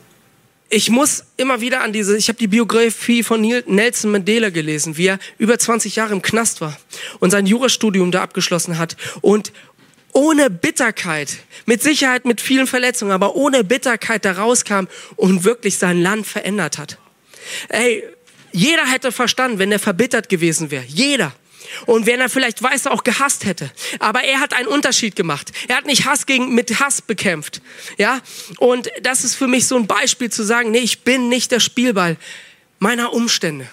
[0.71, 5.07] ich muss immer wieder an diese, ich habe die Biografie von Nelson Mandela gelesen, wie
[5.07, 6.79] er über 20 Jahre im Knast war
[7.21, 9.53] und sein Jurastudium da abgeschlossen hat und
[10.13, 16.03] ohne Bitterkeit, mit Sicherheit mit vielen Verletzungen, aber ohne Bitterkeit da rauskam und wirklich sein
[16.03, 16.99] Land verändert hat.
[17.69, 18.03] Ey,
[18.53, 20.85] jeder hätte verstanden, wenn er verbittert gewesen wäre.
[20.87, 21.33] Jeder.
[21.87, 23.71] Und wenn er vielleicht weiß, auch gehasst hätte.
[23.99, 25.53] Aber er hat einen Unterschied gemacht.
[25.69, 27.61] Er hat nicht Hass gegen, mit Hass bekämpft.
[27.97, 28.21] Ja?
[28.59, 31.61] Und das ist für mich so ein Beispiel zu sagen, nee, ich bin nicht der
[31.61, 32.17] Spielball
[32.79, 33.69] meiner Umstände.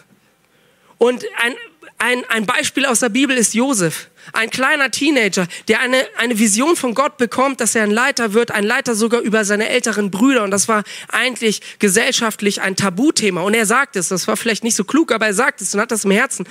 [0.98, 1.56] Und ein,
[1.98, 4.08] ein, ein Beispiel aus der Bibel ist Josef.
[4.34, 8.52] Ein kleiner Teenager, der eine, eine Vision von Gott bekommt, dass er ein Leiter wird,
[8.52, 10.44] ein Leiter sogar über seine älteren Brüder.
[10.44, 13.42] Und das war eigentlich gesellschaftlich ein Tabuthema.
[13.42, 15.82] Und er sagt es, das war vielleicht nicht so klug, aber er sagt es und
[15.82, 16.48] hat das im Herzen.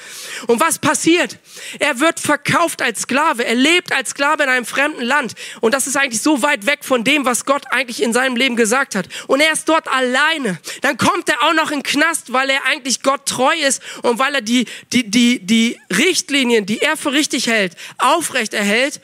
[0.47, 1.39] Und was passiert?
[1.79, 3.45] Er wird verkauft als Sklave.
[3.45, 5.35] Er lebt als Sklave in einem fremden Land.
[5.61, 8.57] Und das ist eigentlich so weit weg von dem, was Gott eigentlich in seinem Leben
[8.57, 9.09] gesagt hat.
[9.27, 10.59] Und er ist dort alleine.
[10.83, 14.19] Dann kommt er auch noch in den Knast, weil er eigentlich Gott treu ist und
[14.19, 17.64] weil er die, die, die, die Richtlinien, die er für richtig hält,
[17.99, 19.01] aufrecht erhält.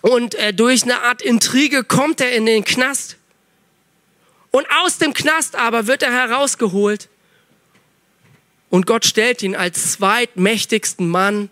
[0.00, 3.16] Und äh, durch eine Art Intrige kommt er in den Knast.
[4.50, 7.08] Und aus dem Knast aber wird er herausgeholt.
[8.70, 11.50] Und Gott stellt ihn als zweitmächtigsten Mann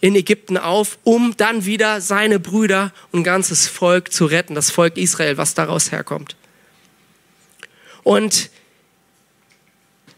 [0.00, 4.96] in Ägypten auf, um dann wieder seine Brüder und ganzes Volk zu retten, das Volk
[4.96, 6.36] Israel, was daraus herkommt.
[8.04, 8.50] Und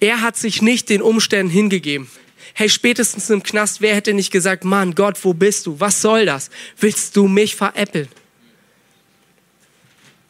[0.00, 2.10] er hat sich nicht den Umständen hingegeben.
[2.54, 5.78] Hey, spätestens im Knast, wer hätte nicht gesagt, Mann, Gott, wo bist du?
[5.78, 6.50] Was soll das?
[6.78, 8.08] Willst du mich veräppeln?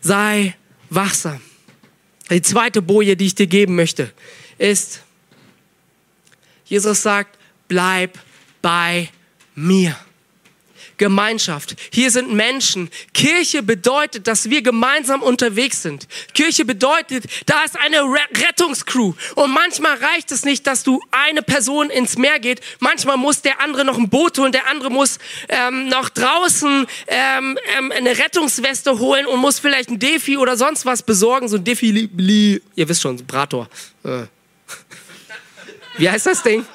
[0.01, 0.55] Sei
[0.89, 1.41] wachsam.
[2.31, 4.13] Die zweite Boje, die ich dir geben möchte,
[4.59, 5.03] ist,
[6.65, 8.19] Jesus sagt, bleib
[8.63, 9.11] bei
[9.55, 9.97] mir.
[11.01, 11.77] Gemeinschaft.
[11.91, 12.91] Hier sind Menschen.
[13.15, 16.07] Kirche bedeutet, dass wir gemeinsam unterwegs sind.
[16.35, 19.15] Kirche bedeutet, da ist eine Rettungscrew.
[19.35, 22.61] Und manchmal reicht es nicht, dass du eine Person ins Meer geht.
[22.81, 27.59] Manchmal muss der andere noch ein Boot holen, der andere muss ähm, noch draußen ähm,
[27.79, 31.49] ähm, eine Rettungsweste holen und muss vielleicht ein Defi oder sonst was besorgen.
[31.49, 32.11] So ein Defi,
[32.75, 33.71] ihr wisst schon, Brator.
[34.05, 34.25] Äh.
[35.97, 36.67] Wie heißt das Ding?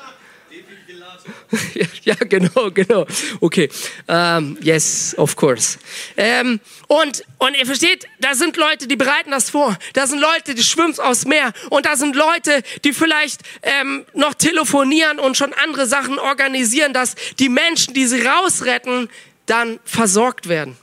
[2.04, 3.06] ja, genau, genau.
[3.42, 3.70] Okay.
[4.08, 5.78] Um, ähm, yes, of course.
[6.18, 9.78] Ähm, und, und ihr versteht, da sind Leute, die bereiten das vor.
[9.94, 11.54] Da sind Leute, die schwimmen aufs Meer.
[11.70, 17.16] Und da sind Leute, die vielleicht ähm, noch telefonieren und schon andere Sachen organisieren, dass
[17.40, 19.10] die Menschen, die sie rausretten,
[19.46, 20.78] dann versorgt werden.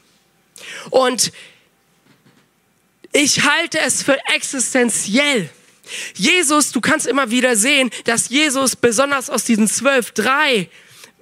[0.91, 1.33] Und
[3.13, 5.51] ich halte es für existenziell,
[6.15, 10.69] Jesus, du kannst immer wieder sehen, dass Jesus besonders aus diesen zwölf drei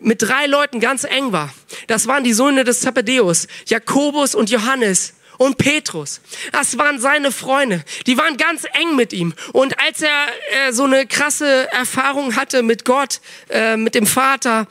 [0.00, 1.52] mit drei Leuten ganz eng war.
[1.86, 6.20] Das waren die Söhne des Zebedeus, Jakobus und Johannes und Petrus.
[6.52, 7.82] Das waren seine Freunde.
[8.06, 9.32] Die waren ganz eng mit ihm.
[9.52, 10.26] Und als er
[10.68, 14.66] äh, so eine krasse Erfahrung hatte mit Gott, äh, mit dem Vater,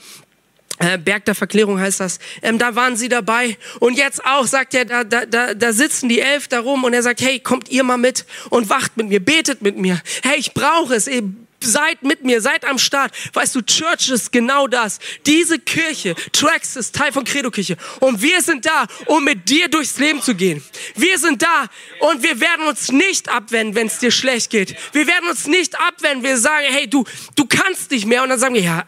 [0.79, 2.19] äh, Berg der Verklärung heißt das.
[2.41, 3.57] Ähm, da waren sie dabei.
[3.79, 6.93] Und jetzt auch sagt er, da, da, da, da sitzen die elf da rum und
[6.93, 10.01] er sagt, hey, kommt ihr mal mit und wacht mit mir, betet mit mir.
[10.23, 11.07] Hey, ich brauche es.
[11.07, 11.23] Ihr
[11.61, 13.13] seid mit mir, seid am Start.
[13.33, 14.99] Weißt du, Church ist genau das.
[15.25, 17.75] Diese Kirche, Tracks ist Teil von Credo Kirche.
[17.99, 20.63] Und wir sind da, um mit dir durchs Leben zu gehen.
[20.95, 21.65] Wir sind da
[21.99, 24.77] und wir werden uns nicht abwenden, wenn es dir schlecht geht.
[24.93, 26.23] Wir werden uns nicht abwenden.
[26.23, 27.03] Wir sagen, hey, du,
[27.35, 28.23] du kannst nicht mehr.
[28.23, 28.85] Und dann sagen wir, ja,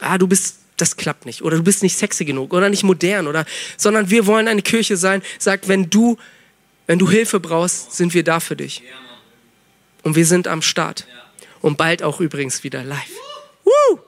[0.00, 3.26] ah, du bist das klappt nicht oder du bist nicht sexy genug oder nicht modern
[3.26, 3.44] oder
[3.76, 6.16] sondern wir wollen eine Kirche sein, sagt, wenn du
[6.90, 8.82] wenn du Hilfe brauchst, sind wir da für dich.
[10.02, 11.06] Und wir sind am Start.
[11.60, 12.98] Und bald auch übrigens wieder live.
[13.62, 14.00] Woo!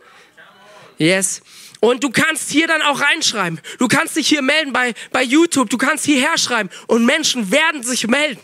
[0.98, 1.42] Yes.
[1.78, 3.60] Und du kannst hier dann auch reinschreiben.
[3.78, 5.70] Du kannst dich hier melden bei, bei YouTube.
[5.70, 6.70] Du kannst hierher schreiben.
[6.88, 8.40] Und Menschen werden sich melden.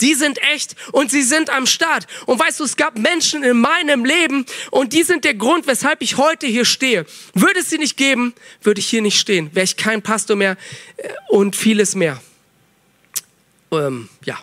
[0.00, 2.06] Die sind echt und sie sind am Start.
[2.26, 6.02] Und weißt du, es gab Menschen in meinem Leben und die sind der Grund, weshalb
[6.02, 7.06] ich heute hier stehe.
[7.34, 9.50] Würde es sie nicht geben, würde ich hier nicht stehen.
[9.54, 10.56] Wäre ich kein Pastor mehr
[10.96, 12.20] äh, und vieles mehr.
[13.70, 14.38] Ähm, ja.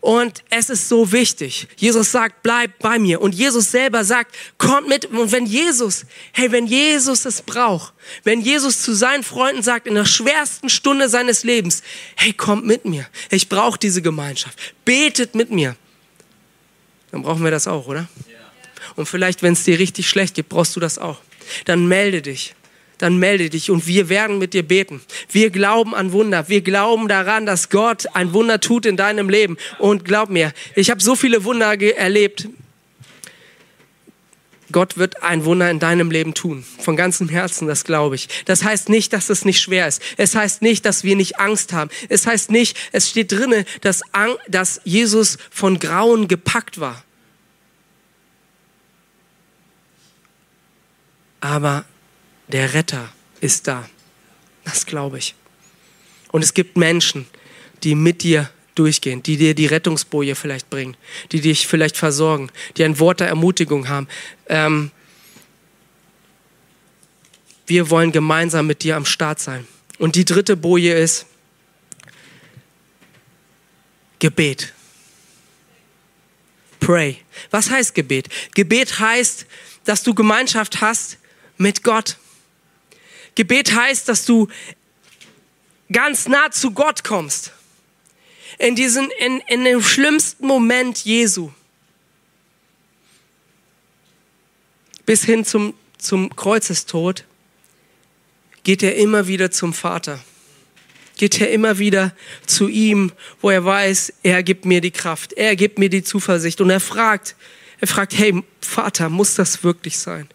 [0.00, 1.68] Und es ist so wichtig.
[1.76, 3.20] Jesus sagt, bleib bei mir.
[3.20, 5.04] Und Jesus selber sagt, kommt mit.
[5.06, 7.92] Und wenn Jesus, hey, wenn Jesus es braucht,
[8.24, 11.82] wenn Jesus zu seinen Freunden sagt, in der schwersten Stunde seines Lebens,
[12.16, 13.06] hey, kommt mit mir.
[13.30, 14.58] Ich brauche diese Gemeinschaft.
[14.86, 15.76] Betet mit mir.
[17.10, 18.08] Dann brauchen wir das auch, oder?
[18.96, 21.18] Und vielleicht, wenn es dir richtig schlecht geht, brauchst du das auch.
[21.66, 22.54] Dann melde dich
[23.00, 25.00] dann melde dich und wir werden mit dir beten.
[25.30, 26.50] Wir glauben an Wunder.
[26.50, 29.56] Wir glauben daran, dass Gott ein Wunder tut in deinem Leben.
[29.78, 32.48] Und glaub mir, ich habe so viele Wunder erlebt.
[34.70, 36.62] Gott wird ein Wunder in deinem Leben tun.
[36.78, 38.28] Von ganzem Herzen, das glaube ich.
[38.44, 40.02] Das heißt nicht, dass es nicht schwer ist.
[40.18, 41.90] Es heißt nicht, dass wir nicht Angst haben.
[42.10, 44.02] Es heißt nicht, es steht drinne, dass,
[44.46, 47.02] dass Jesus von Grauen gepackt war.
[51.40, 51.86] Aber
[52.50, 53.88] der Retter ist da.
[54.64, 55.34] Das glaube ich.
[56.32, 57.26] Und es gibt Menschen,
[57.82, 60.96] die mit dir durchgehen, die dir die Rettungsboje vielleicht bringen,
[61.32, 64.08] die dich vielleicht versorgen, die ein Wort der Ermutigung haben.
[64.48, 64.90] Ähm,
[67.66, 69.66] wir wollen gemeinsam mit dir am Start sein.
[69.98, 71.26] Und die dritte Boje ist
[74.18, 74.72] Gebet.
[76.80, 77.18] Pray.
[77.50, 78.28] Was heißt Gebet?
[78.54, 79.46] Gebet heißt,
[79.84, 81.18] dass du Gemeinschaft hast
[81.58, 82.16] mit Gott.
[83.34, 84.48] Gebet heißt, dass du
[85.92, 87.52] ganz nah zu Gott kommst.
[88.58, 91.50] In, diesen, in, in dem schlimmsten Moment Jesu.
[95.06, 97.24] Bis hin zum, zum Kreuzestod
[98.62, 100.20] geht er immer wieder zum Vater.
[101.16, 102.14] Geht er immer wieder
[102.46, 106.60] zu ihm, wo er weiß, er gibt mir die Kraft, er gibt mir die Zuversicht.
[106.60, 107.36] Und er fragt,
[107.80, 110.28] er fragt, hey Vater, muss das wirklich sein?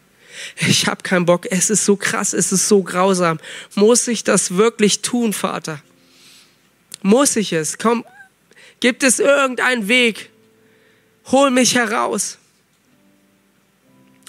[0.57, 3.39] Ich habe keinen Bock, es ist so krass, es ist so grausam.
[3.75, 5.81] Muss ich das wirklich tun, Vater?
[7.01, 7.77] Muss ich es?
[7.77, 8.05] Komm,
[8.79, 10.29] gibt es irgendeinen Weg?
[11.31, 12.37] Hol mich heraus.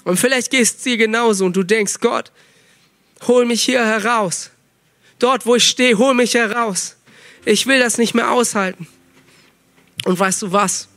[0.03, 2.31] Und vielleicht gehst du dir genauso und du denkst, Gott,
[3.27, 4.51] hol mich hier heraus.
[5.19, 6.95] Dort, wo ich stehe, hol mich heraus.
[7.45, 8.87] Ich will das nicht mehr aushalten.
[10.05, 10.87] Und weißt du was?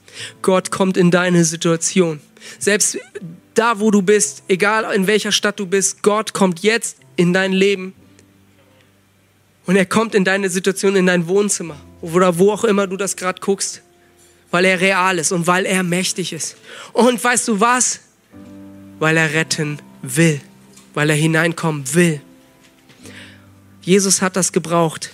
[0.43, 2.21] Gott kommt in deine Situation.
[2.59, 2.99] Selbst
[3.55, 7.53] da, wo du bist, egal in welcher Stadt du bist, Gott kommt jetzt in dein
[7.53, 7.95] Leben.
[9.67, 13.17] Und er kommt in deine Situation, in dein Wohnzimmer oder wo auch immer du das
[13.17, 13.83] gerade guckst,
[14.51, 16.57] weil er real ist und weil er mächtig ist.
[16.93, 18.01] Und weißt du was?
[18.99, 20.41] Weil er retten will,
[20.95, 22.21] weil er hineinkommen will.
[23.83, 25.11] Jesus hat das gebraucht.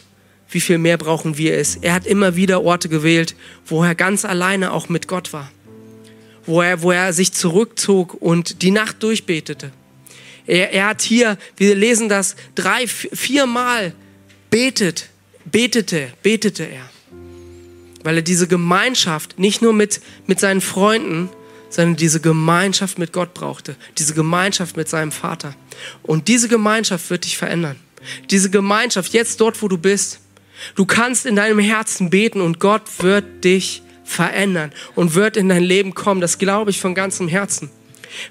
[0.49, 1.77] Wie viel mehr brauchen wir es?
[1.77, 3.35] Er hat immer wieder Orte gewählt,
[3.67, 5.51] wo er ganz alleine auch mit Gott war
[6.47, 9.73] wo er, wo er sich zurückzog und die Nacht durchbetete.
[10.47, 13.95] Er, er hat hier, wir lesen das drei, viermal
[14.51, 15.11] betet,
[15.45, 16.89] betete, betete er.
[18.05, 21.29] Weil er diese Gemeinschaft nicht nur mit, mit seinen Freunden,
[21.69, 23.75] sondern diese Gemeinschaft mit Gott brauchte.
[23.99, 25.55] Diese Gemeinschaft mit seinem Vater.
[26.03, 27.77] Und diese Gemeinschaft wird dich verändern.
[28.31, 30.21] Diese Gemeinschaft, jetzt dort, wo du bist.
[30.77, 35.63] Du kannst in deinem Herzen beten und Gott wird dich verändern und wird in dein
[35.63, 36.21] Leben kommen.
[36.21, 37.71] Das glaube ich von ganzem Herzen.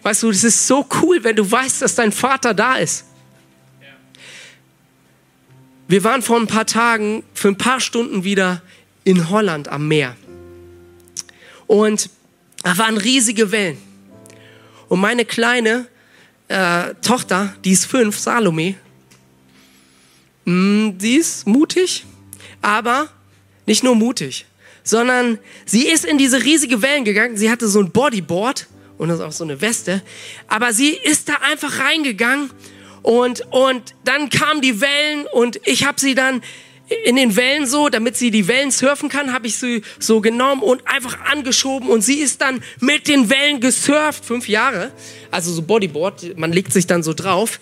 [0.02, 3.06] Weißt du, es ist so cool, wenn du weißt, dass dein Vater da ist.
[5.88, 8.64] Wir waren vor ein paar Tagen für ein paar Stunden wieder
[9.04, 10.16] in Holland am Meer.
[11.68, 12.10] Und
[12.64, 13.78] da waren riesige Wellen.
[14.88, 15.88] Und meine kleine
[16.48, 18.76] äh, Tochter, die ist fünf, Salome,
[20.46, 22.06] mh, mm, die ist mutig,
[22.62, 23.10] aber
[23.68, 24.46] nicht nur mutig,
[24.86, 27.36] sondern sie ist in diese riesige Wellen gegangen.
[27.36, 28.68] Sie hatte so ein Bodyboard
[28.98, 30.02] und das ist auch so eine Weste,
[30.48, 32.52] aber sie ist da einfach reingegangen
[33.02, 36.42] und, und dann kamen die Wellen und ich habe sie dann
[37.04, 40.62] in den Wellen so, damit sie die Wellen surfen kann, habe ich sie so genommen
[40.62, 44.92] und einfach angeschoben und sie ist dann mit den Wellen gesurft, fünf Jahre,
[45.32, 47.60] also so Bodyboard, man legt sich dann so drauf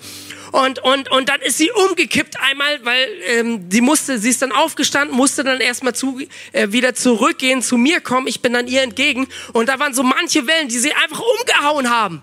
[0.53, 4.51] und, und, und dann ist sie umgekippt einmal, weil ähm, sie musste, sie ist dann
[4.51, 8.27] aufgestanden, musste dann erstmal zu, äh, wieder zurückgehen, zu mir kommen.
[8.27, 9.27] Ich bin dann ihr entgegen.
[9.53, 12.21] Und da waren so manche Wellen, die sie einfach umgehauen haben.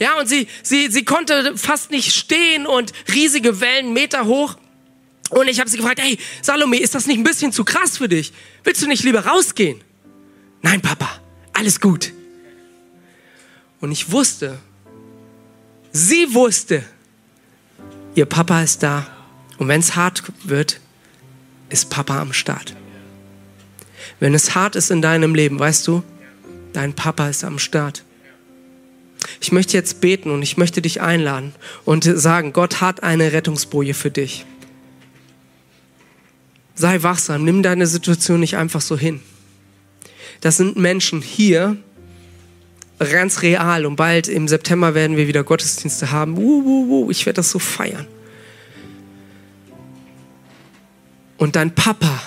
[0.00, 4.56] Ja, und sie, sie, sie konnte fast nicht stehen und riesige Wellen, Meter hoch.
[5.30, 8.08] Und ich habe sie gefragt, hey, Salome, ist das nicht ein bisschen zu krass für
[8.08, 8.32] dich?
[8.64, 9.80] Willst du nicht lieber rausgehen?
[10.62, 11.20] Nein, Papa,
[11.52, 12.12] alles gut.
[13.80, 14.58] Und ich wusste,
[15.92, 16.84] sie wusste,
[18.18, 19.06] Ihr Papa ist da.
[19.58, 20.80] Und wenn es hart wird,
[21.68, 22.74] ist Papa am Start.
[24.18, 26.02] Wenn es hart ist in deinem Leben, weißt du,
[26.72, 28.02] dein Papa ist am Start.
[29.40, 31.54] Ich möchte jetzt beten und ich möchte dich einladen
[31.84, 34.44] und sagen, Gott hat eine Rettungsboje für dich.
[36.74, 39.20] Sei wachsam, nimm deine Situation nicht einfach so hin.
[40.40, 41.76] Das sind Menschen hier,
[43.06, 46.36] ganz real und bald im September werden wir wieder Gottesdienste haben.
[46.36, 48.06] Uh, uh, uh, ich werde das so feiern.
[51.36, 52.20] Und dein Papa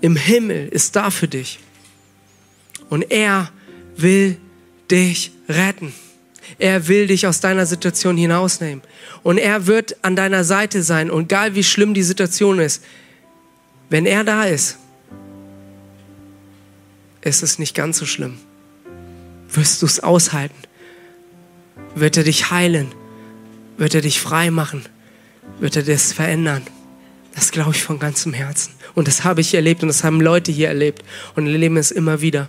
[0.00, 1.60] im Himmel ist da für dich.
[2.90, 3.50] Und er
[3.96, 4.36] will
[4.90, 5.92] dich retten.
[6.58, 8.82] Er will dich aus deiner Situation hinausnehmen.
[9.22, 11.10] Und er wird an deiner Seite sein.
[11.10, 12.82] Und egal wie schlimm die Situation ist,
[13.88, 14.78] wenn er da ist,
[17.20, 18.38] ist es nicht ganz so schlimm
[19.48, 20.54] wirst du es aushalten?
[21.94, 22.92] Wird er dich heilen?
[23.76, 24.84] Wird er dich frei machen?
[25.58, 26.62] Wird er das verändern?
[27.34, 28.72] Das glaube ich von ganzem Herzen.
[28.94, 31.04] Und das habe ich erlebt und das haben Leute hier erlebt
[31.34, 32.48] und erleben es immer wieder,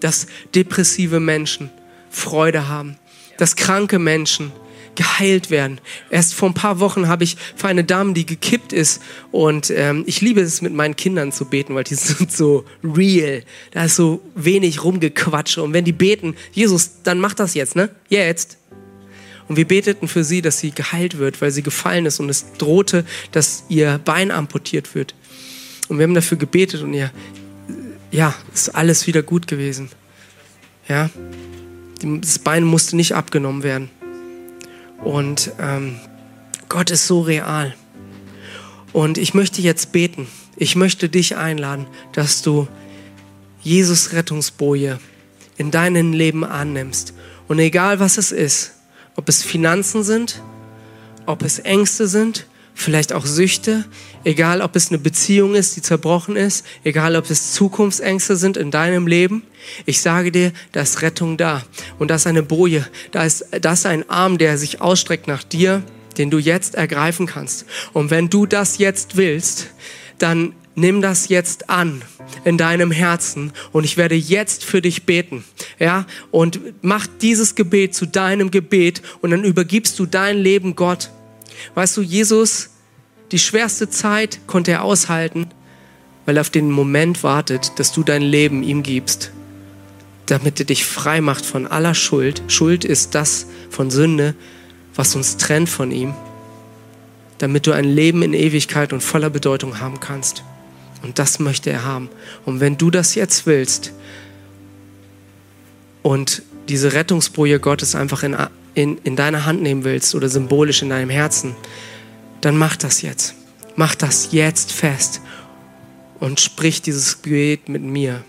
[0.00, 1.70] dass depressive Menschen
[2.10, 2.96] Freude haben,
[3.38, 4.52] dass kranke Menschen
[4.94, 5.80] geheilt werden.
[6.10, 9.00] Erst vor ein paar Wochen habe ich für eine Dame, die gekippt ist,
[9.32, 13.42] und ähm, ich liebe es, mit meinen Kindern zu beten, weil die sind so real.
[13.72, 15.62] Da ist so wenig rumgequatsche.
[15.62, 17.90] Und wenn die beten, Jesus, dann mach das jetzt, ne?
[18.08, 18.58] Jetzt.
[19.48, 22.46] Und wir beteten für sie, dass sie geheilt wird, weil sie gefallen ist und es
[22.58, 25.14] drohte, dass ihr Bein amputiert wird.
[25.88, 27.10] Und wir haben dafür gebetet und ihr,
[28.10, 29.90] ja, ist alles wieder gut gewesen.
[30.88, 31.10] Ja,
[32.02, 33.90] das Bein musste nicht abgenommen werden.
[35.04, 35.96] Und ähm,
[36.68, 37.74] Gott ist so real.
[38.92, 40.26] Und ich möchte jetzt beten.
[40.56, 42.68] Ich möchte dich einladen, dass du
[43.62, 44.98] Jesus Rettungsboje
[45.56, 47.14] in deinem Leben annimmst.
[47.48, 48.72] Und egal was es ist,
[49.16, 50.42] ob es Finanzen sind,
[51.26, 53.84] ob es Ängste sind, vielleicht auch Süchte,
[54.24, 58.70] egal ob es eine Beziehung ist, die zerbrochen ist, egal ob es Zukunftsängste sind in
[58.70, 59.44] deinem Leben,
[59.86, 61.62] ich sage dir, da ist Rettung da
[61.98, 65.44] und da ist eine Boje, da ist, da ist ein Arm, der sich ausstreckt nach
[65.44, 65.82] dir,
[66.18, 67.64] den du jetzt ergreifen kannst.
[67.92, 69.68] Und wenn du das jetzt willst,
[70.18, 72.02] dann nimm das jetzt an
[72.44, 75.44] in deinem Herzen und ich werde jetzt für dich beten.
[75.78, 81.10] Ja, und mach dieses Gebet zu deinem Gebet und dann übergibst du dein Leben Gott.
[81.74, 82.70] Weißt du, Jesus,
[83.32, 85.48] die schwerste Zeit konnte er aushalten,
[86.26, 89.30] weil er auf den Moment wartet, dass du dein Leben ihm gibst,
[90.26, 92.42] damit er dich frei macht von aller Schuld.
[92.48, 94.34] Schuld ist das von Sünde,
[94.94, 96.14] was uns trennt von ihm,
[97.38, 100.44] damit du ein Leben in Ewigkeit und voller Bedeutung haben kannst.
[101.02, 102.08] Und das möchte er haben.
[102.46, 103.92] Und wenn du das jetzt willst
[106.02, 108.36] und diese Rettungsboje Gottes einfach in,
[108.74, 111.54] in, in deiner Hand nehmen willst oder symbolisch in deinem Herzen,
[112.40, 113.34] dann mach das jetzt.
[113.76, 115.20] Mach das jetzt fest
[116.20, 118.22] und sprich dieses Gebet mit mir.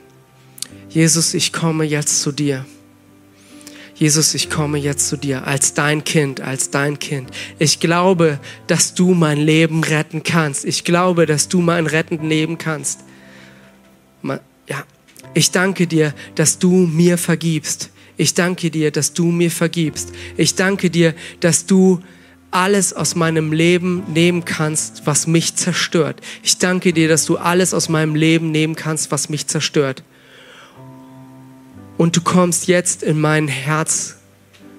[0.90, 2.66] Jesus, ich komme jetzt zu dir.
[3.96, 7.30] Jesus, ich komme jetzt zu dir als dein Kind, als dein Kind.
[7.60, 10.66] Ich glaube, dass du mein Leben retten kannst.
[10.66, 13.02] Ich glaube, dass du mein Retten leben kannst.
[14.68, 14.84] Ja,
[15.34, 17.92] ich danke dir, dass du mir vergibst.
[18.18, 20.12] Ich danke dir, dass du mir vergibst.
[20.38, 22.02] Ich danke dir, dass du
[22.52, 26.22] alles aus meinem Leben nehmen kannst, was mich zerstört.
[26.44, 30.04] Ich danke dir, dass du alles aus meinem Leben nehmen kannst, was mich zerstört
[31.98, 34.18] und du kommst jetzt in mein Herz.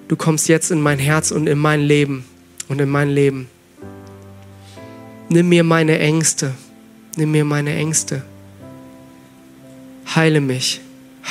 [0.07, 2.25] Du kommst jetzt in mein Herz und in mein Leben
[2.67, 3.49] und in mein Leben.
[5.29, 6.53] Nimm mir meine Ängste.
[7.15, 8.23] Nimm mir meine Ängste.
[10.15, 10.79] Heile mich.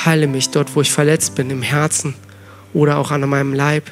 [0.05, 2.15] Heile mich dort, wo ich verletzt bin, im Herzen
[2.73, 3.91] oder auch an meinem Leib.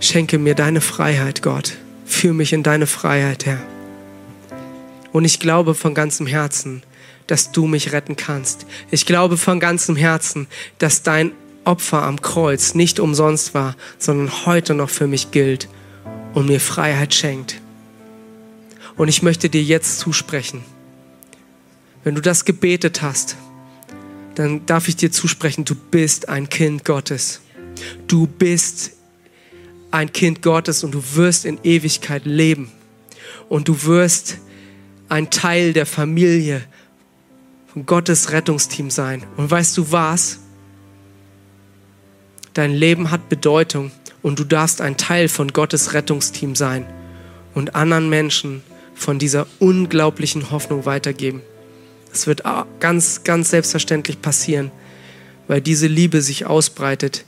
[0.00, 1.76] Schenke mir deine Freiheit, Gott.
[2.04, 3.62] Führ mich in deine Freiheit, Herr.
[5.12, 6.82] Und ich glaube von ganzem Herzen,
[7.26, 8.66] dass du mich retten kannst.
[8.90, 10.46] Ich glaube von ganzem Herzen,
[10.78, 11.32] dass dein
[11.64, 15.68] Opfer am Kreuz nicht umsonst war, sondern heute noch für mich gilt
[16.34, 17.60] und mir Freiheit schenkt.
[18.96, 20.64] Und ich möchte dir jetzt zusprechen.
[22.04, 23.36] Wenn du das gebetet hast,
[24.34, 27.40] dann darf ich dir zusprechen, du bist ein Kind Gottes.
[28.06, 28.92] Du bist
[29.90, 32.70] ein Kind Gottes und du wirst in Ewigkeit leben.
[33.48, 34.38] Und du wirst
[35.08, 36.62] ein Teil der Familie
[37.72, 39.24] von Gottes Rettungsteam sein.
[39.36, 40.40] Und weißt du was?
[42.52, 43.90] Dein Leben hat Bedeutung
[44.22, 46.86] und du darfst ein Teil von Gottes Rettungsteam sein
[47.54, 48.62] und anderen Menschen
[48.94, 51.40] von dieser unglaublichen Hoffnung weitergeben.
[52.14, 52.44] Das wird
[52.78, 54.70] ganz, ganz selbstverständlich passieren,
[55.48, 57.24] weil diese Liebe sich ausbreitet,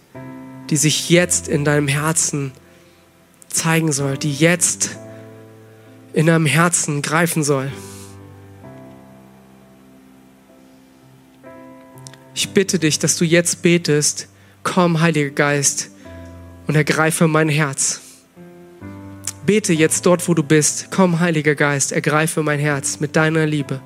[0.71, 2.53] die sich jetzt in deinem Herzen
[3.49, 4.97] zeigen soll, die jetzt
[6.13, 7.73] in deinem Herzen greifen soll.
[12.37, 14.29] Ich bitte dich, dass du jetzt betest,
[14.63, 15.91] komm, Heiliger Geist,
[16.69, 18.03] und ergreife mein Herz.
[19.45, 20.89] Bete jetzt dort, wo du bist.
[20.93, 23.81] Komm, Heiliger Geist, ergreife mein Herz mit deiner Liebe.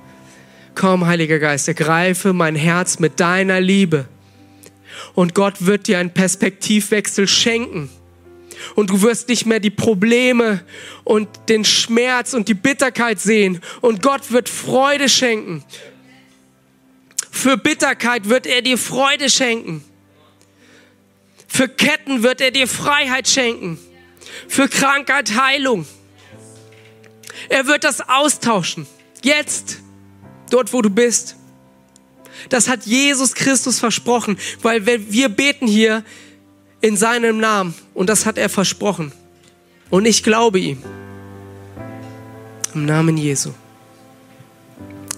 [0.75, 4.07] Komm, Heiliger Geist, ergreife mein Herz mit deiner Liebe.
[5.15, 7.91] Und Gott wird dir einen Perspektivwechsel schenken.
[8.75, 10.63] Und du wirst nicht mehr die Probleme
[11.05, 13.61] und den Schmerz und die Bitterkeit sehen.
[13.81, 15.65] Und Gott wird Freude schenken.
[17.31, 19.85] Für Bitterkeit wird er dir Freude schenken.
[21.49, 23.79] Für Ketten wird er dir Freiheit schenken.
[24.47, 25.87] Für Krankheit Heilung.
[27.49, 28.87] Er wird das austauschen.
[29.23, 29.79] Jetzt,
[30.51, 31.37] dort wo du bist.
[32.49, 36.05] Das hat Jesus Christus versprochen, weil wir beten hier
[36.81, 39.13] in seinem Namen und das hat er versprochen.
[39.91, 40.83] Und ich glaube ihm.
[42.75, 43.51] Im Namen Jesu.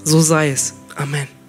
[0.05, 0.75] So sei es.
[0.97, 1.42] Amen.